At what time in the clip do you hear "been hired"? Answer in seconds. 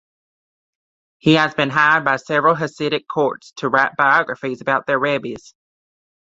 1.53-2.05